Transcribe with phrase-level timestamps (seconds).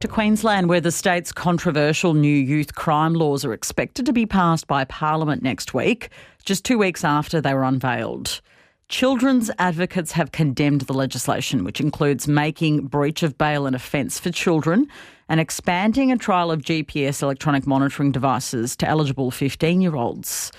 [0.00, 4.68] To Queensland, where the state's controversial new youth crime laws are expected to be passed
[4.68, 6.10] by Parliament next week,
[6.44, 8.40] just two weeks after they were unveiled.
[8.88, 14.30] Children's advocates have condemned the legislation, which includes making breach of bail an offence for
[14.30, 14.86] children
[15.28, 20.52] and expanding a trial of GPS electronic monitoring devices to eligible 15 year olds.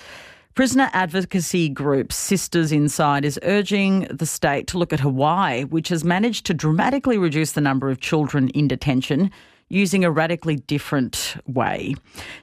[0.59, 6.03] Prisoner advocacy group Sisters Inside is urging the state to look at Hawaii, which has
[6.03, 9.31] managed to dramatically reduce the number of children in detention
[9.69, 11.95] using a radically different way.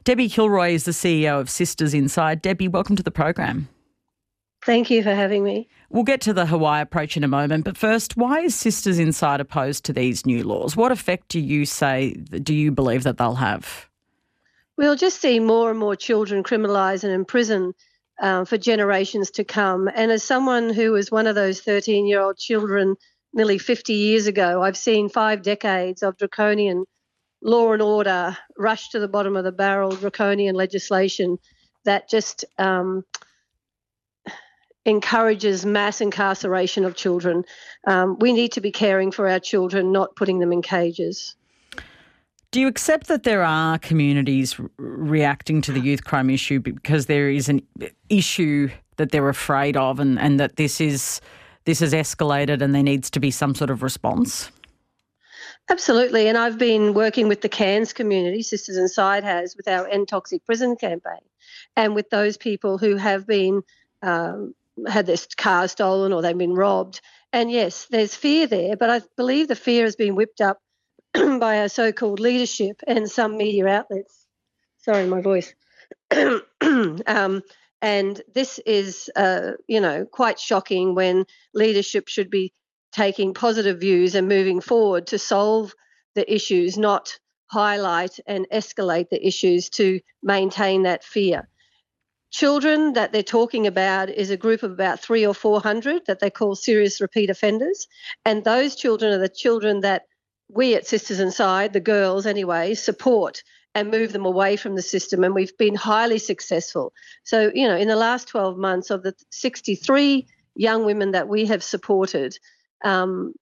[0.05, 2.41] Debbie Kilroy is the CEO of Sisters Inside.
[2.41, 3.69] Debbie, welcome to the program.
[4.65, 5.69] Thank you for having me.
[5.91, 9.43] We'll get to the Hawaii approach in a moment, but first, why is Sisters Inside
[9.43, 10.75] opposed to these new laws?
[10.75, 13.91] What effect do you say, do you believe that they'll have?
[14.79, 17.75] We'll just see more and more children criminalised and imprisoned
[18.21, 19.89] um, for generations to come.
[19.95, 22.97] And as someone who was one of those 13 year old children
[23.33, 26.85] nearly 50 years ago, I've seen five decades of draconian
[27.43, 31.39] law and order rush to the bottom of the barrel, draconian legislation
[31.85, 33.05] that just um,
[34.85, 37.45] encourages mass incarceration of children.
[37.87, 41.37] Um, we need to be caring for our children, not putting them in cages.
[42.57, 47.29] Do you accept that there are communities reacting to the youth crime issue because there
[47.29, 47.61] is an
[48.09, 51.21] issue that they're afraid of and, and that this is
[51.67, 54.51] this has escalated and there needs to be some sort of response?
[55.69, 56.29] Absolutely.
[56.29, 60.43] And I've been working with the Cairns community, Sisters Inside has, with our End Toxic
[60.47, 61.21] Prison campaign,
[61.77, 63.61] and with those people who have been
[64.01, 64.55] um,
[64.89, 67.03] had their cars stolen or they've been robbed.
[67.35, 70.63] And yes, there's fear there, but I believe the fear has been whipped up
[71.41, 74.27] by our so called leadership and some media outlets.
[74.79, 75.55] Sorry, my voice.
[76.11, 77.43] um,
[77.83, 81.25] and this is, uh, you know, quite shocking when
[81.55, 82.53] leadership should be
[82.93, 85.75] taking positive views and moving forward to solve
[86.15, 87.19] the issues, not
[87.49, 91.49] highlight and escalate the issues to maintain that fear.
[92.31, 96.21] Children that they're talking about is a group of about three or four hundred that
[96.21, 97.87] they call serious repeat offenders.
[98.25, 100.03] And those children are the children that
[100.49, 103.43] we at Sisters Inside, the girls anyway, support
[103.75, 105.23] and move them away from the system.
[105.23, 106.93] And we've been highly successful.
[107.25, 111.47] So, you know, in the last 12 months of the 63 young women that we
[111.47, 112.39] have supported,
[112.83, 113.35] um,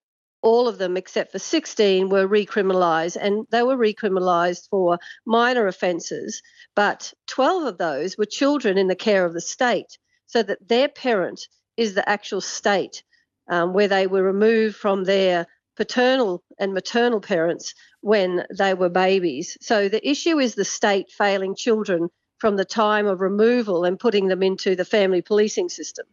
[0.44, 6.42] all of them except for 16 were recriminalised and they were recriminalised for minor offences
[6.76, 10.88] but 12 of those were children in the care of the state so that their
[10.88, 11.48] parent
[11.78, 13.02] is the actual state
[13.48, 15.46] um, where they were removed from their
[15.76, 19.56] paternal and maternal parents when they were babies.
[19.60, 22.08] So the issue is the state failing children
[22.38, 26.06] from the time of removal and putting them into the family policing system.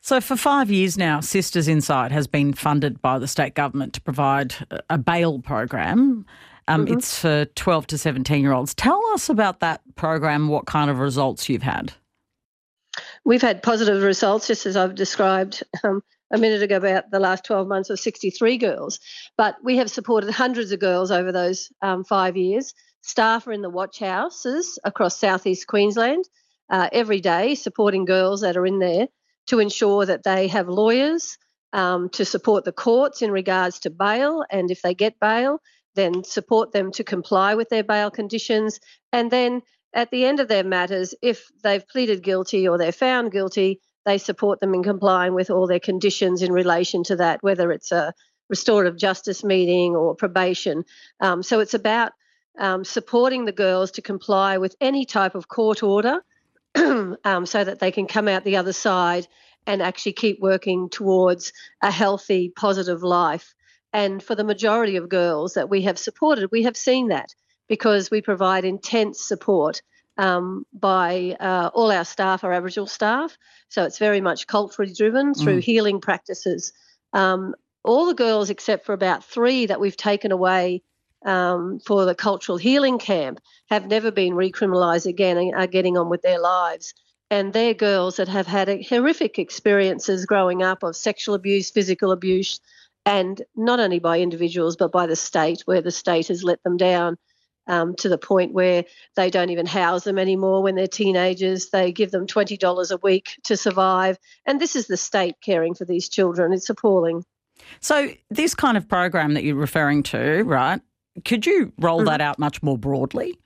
[0.00, 4.00] So, for five years now, Sisters Inside has been funded by the state government to
[4.00, 4.54] provide
[4.88, 6.24] a bail program.
[6.68, 6.94] Um, mm-hmm.
[6.94, 8.72] It's for 12 to 17 year olds.
[8.74, 11.92] Tell us about that program, what kind of results you've had.
[13.24, 15.64] We've had positive results, just as I've described.
[15.82, 18.98] Um, a minute ago about the last 12 months of 63 girls,
[19.36, 22.74] but we have supported hundreds of girls over those um, five years.
[23.02, 26.24] Staff are in the watch houses across southeast Queensland
[26.70, 29.06] uh, every day supporting girls that are in there
[29.46, 31.38] to ensure that they have lawyers
[31.72, 35.60] um, to support the courts in regards to bail, and if they get bail,
[35.94, 38.80] then support them to comply with their bail conditions,
[39.12, 39.62] and then
[39.94, 44.16] at the end of their matters, if they've pleaded guilty or they're found guilty, they
[44.18, 48.14] support them in complying with all their conditions in relation to that, whether it's a
[48.48, 50.84] restorative justice meeting or probation.
[51.20, 52.12] Um, so it's about
[52.58, 56.20] um, supporting the girls to comply with any type of court order
[56.76, 59.26] um, so that they can come out the other side
[59.66, 61.52] and actually keep working towards
[61.82, 63.54] a healthy, positive life.
[63.92, 67.34] And for the majority of girls that we have supported, we have seen that
[67.68, 69.82] because we provide intense support
[70.18, 73.36] um, by uh, all our staff are Aboriginal staff.
[73.68, 75.62] So it's very much culturally driven through mm.
[75.62, 76.72] healing practices.
[77.12, 77.54] Um,
[77.84, 80.82] all the girls, except for about three that we've taken away
[81.24, 86.08] um, for the cultural healing camp, have never been recriminalised again and are getting on
[86.08, 86.94] with their lives.
[87.30, 92.60] And they're girls that have had horrific experiences growing up of sexual abuse, physical abuse,
[93.04, 96.76] and not only by individuals but by the state, where the state has let them
[96.76, 97.18] down
[97.66, 98.84] um, to the point where
[99.14, 101.70] they don't even house them anymore when they're teenagers.
[101.70, 104.18] They give them $20 a week to survive.
[104.46, 106.52] And this is the state caring for these children.
[106.52, 107.24] It's appalling.
[107.80, 110.80] So, this kind of program that you're referring to, right?
[111.24, 112.08] Could you roll mm-hmm.
[112.08, 113.38] that out much more broadly?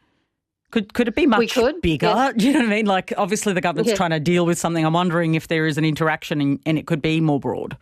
[0.70, 2.06] Could could it be much bigger?
[2.06, 2.34] Yes.
[2.36, 2.86] Do you know what I mean?
[2.86, 4.84] Like, obviously, the government's trying to deal with something.
[4.84, 7.76] I'm wondering if there is an interaction and, and it could be more broad.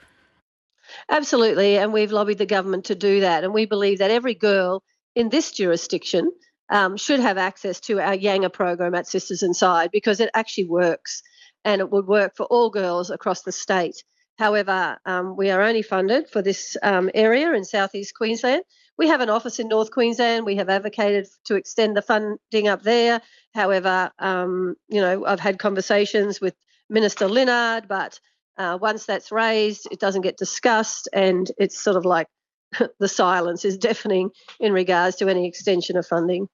[1.10, 3.44] Absolutely, and we've lobbied the government to do that.
[3.44, 4.82] And we believe that every girl
[5.18, 6.30] in this jurisdiction
[6.70, 11.22] um, should have access to our Yanga program at Sisters Inside because it actually works
[11.64, 14.04] and it would work for all girls across the state.
[14.38, 18.62] However, um, we are only funded for this um, area in southeast Queensland.
[18.96, 20.46] We have an office in North Queensland.
[20.46, 23.20] We have advocated to extend the funding up there.
[23.54, 26.54] However, um, you know, I've had conversations with
[26.88, 28.20] Minister Linard, but
[28.56, 32.28] uh, once that's raised, it doesn't get discussed, and it's sort of like
[32.98, 34.30] the silence is deafening
[34.60, 36.48] in regards to any extension of funding.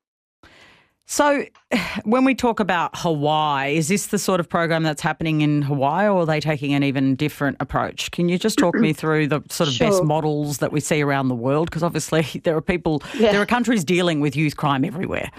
[1.07, 1.45] So,
[2.05, 6.09] when we talk about Hawaii, is this the sort of program that's happening in Hawaii,
[6.09, 8.11] or are they taking an even different approach?
[8.11, 9.91] Can you just talk me through the sort of sure.
[9.91, 11.69] best models that we see around the world?
[11.71, 13.33] Because obviously, there are people, yeah.
[13.33, 15.31] there are countries dealing with youth crime everywhere.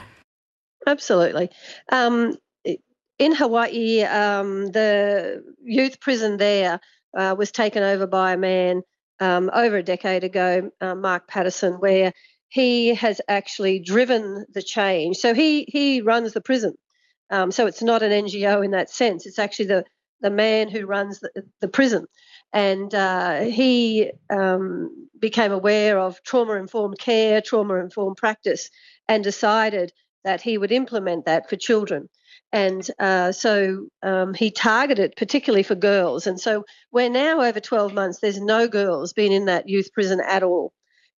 [0.88, 1.50] Absolutely.
[1.92, 2.38] Um,
[3.18, 6.80] in Hawaii, um, the youth prison there
[7.18, 8.82] uh, was taken over by a man
[9.20, 12.14] um, over a decade ago, uh, Mark Patterson, where
[12.50, 15.18] he has actually driven the change.
[15.18, 16.76] So he he runs the prison.
[17.30, 19.26] Um, so it's not an NGO in that sense.
[19.26, 19.86] It's actually the
[20.22, 22.06] the man who runs the, the prison,
[22.54, 28.70] and uh, he um, became aware of trauma informed care, trauma informed practice,
[29.08, 29.92] and decided
[30.24, 32.10] that he would implement that for children.
[32.56, 36.26] And uh, so um, he targeted particularly for girls.
[36.26, 40.22] And so we're now over 12 months, there's no girls been in that youth prison
[40.26, 40.72] at all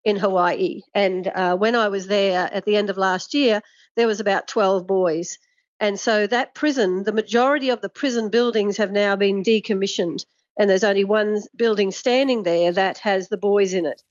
[0.03, 0.81] in Hawaii.
[0.95, 3.61] And uh, when I was there at the end of last year,
[3.95, 5.37] there was about 12 boys.
[5.79, 10.25] And so that prison, the majority of the prison buildings have now been decommissioned.
[10.57, 14.01] And there's only one building standing there that has the boys in it.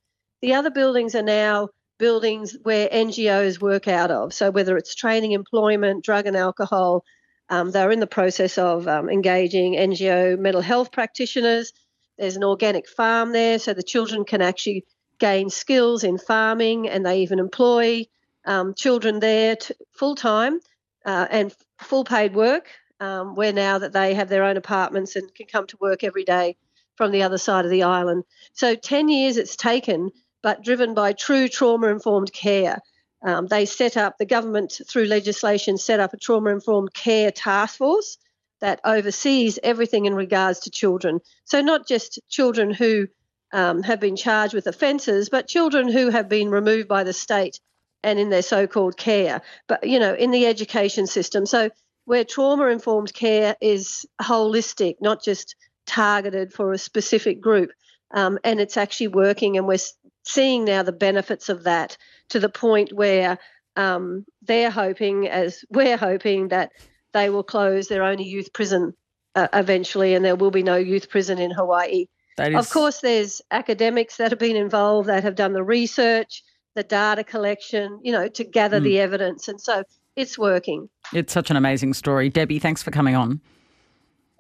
[0.43, 4.33] The other buildings are now buildings where NGOs work out of.
[4.33, 7.03] So whether it's training, employment, drug and alcohol,
[7.49, 11.73] um, they're in the process of um, engaging NGO mental health practitioners.
[12.19, 14.85] There's an organic farm there, so the children can actually
[15.19, 18.07] gain skills in farming, and they even employ
[18.45, 19.57] um, children there
[19.93, 20.61] full time
[21.05, 22.69] uh, and full paid work.
[22.99, 26.25] Um, where now that they have their own apartments and can come to work every
[26.25, 26.57] day
[26.95, 28.25] from the other side of the island.
[28.55, 30.11] So 10 years it's taken,
[30.43, 32.81] but driven by true trauma informed care.
[33.27, 37.77] Um, they set up, the government through legislation set up a trauma informed care task
[37.77, 38.19] force
[38.61, 41.21] that oversees everything in regards to children.
[41.45, 43.09] So, not just children who
[43.53, 47.59] um, have been charged with offences, but children who have been removed by the state
[48.05, 51.47] and in their so-called care, but you know, in the education system.
[51.47, 51.71] So
[52.05, 57.71] where trauma-informed care is holistic, not just targeted for a specific group,
[58.17, 59.79] um, and it's actually working, and we're
[60.25, 61.97] seeing now the benefits of that
[62.31, 63.39] to the point where
[63.77, 66.73] um, they're hoping, as we're hoping, that
[67.13, 68.95] they will close their only youth prison
[69.37, 72.07] uh, eventually, and there will be no youth prison in Hawaii.
[72.39, 76.43] Of course, there's academics that have been involved that have done the research,
[76.75, 78.85] the data collection, you know, to gather mm.
[78.85, 79.49] the evidence.
[79.49, 79.85] And so
[80.17, 80.91] it's working.
[81.15, 82.29] It's such an amazing story.
[82.29, 83.41] Debbie, thanks for coming on.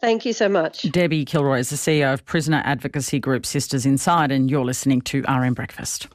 [0.00, 0.90] Thank you so much.
[0.92, 5.22] Debbie Kilroy is the CEO of prisoner advocacy group Sisters Inside, and you're listening to
[5.22, 6.08] RN Breakfast.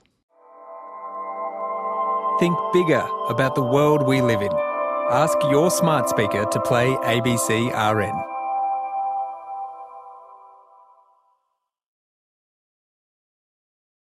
[2.39, 4.51] Think bigger about the world we live in.
[5.09, 8.30] Ask your smart speaker to play ABC RN.